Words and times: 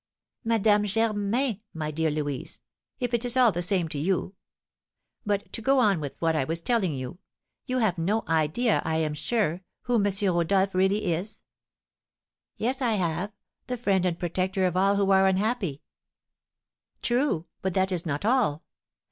"Madame 0.43 0.83
Germain, 0.83 1.61
my 1.75 1.91
dear 1.91 2.09
Louise, 2.09 2.59
if 2.99 3.13
it 3.13 3.23
is 3.23 3.37
all 3.37 3.51
the 3.51 3.61
same 3.61 3.87
to 3.87 3.99
you; 3.99 4.33
but 5.27 5.53
to 5.53 5.61
go 5.61 5.77
on 5.77 5.99
with 5.99 6.15
what 6.17 6.35
I 6.35 6.43
was 6.43 6.59
telling 6.59 6.95
you, 6.95 7.19
you 7.67 7.77
have 7.77 7.99
no 7.99 8.23
idea, 8.27 8.81
I 8.83 8.95
am 8.97 9.13
sure, 9.13 9.61
who 9.83 10.03
M. 10.03 10.11
Rodolph 10.35 10.73
really 10.73 11.13
is?" 11.13 11.41
"Yes, 12.57 12.81
I 12.81 12.93
have, 12.93 13.31
the 13.67 13.77
friend 13.77 14.03
and 14.07 14.17
protector 14.17 14.65
of 14.65 14.75
all 14.75 14.95
who 14.95 15.11
are 15.11 15.27
unhappy." 15.27 15.83
"True, 17.03 17.45
but 17.61 17.75
that 17.75 17.91
is 17.91 18.03
not 18.03 18.25
all. 18.25 18.63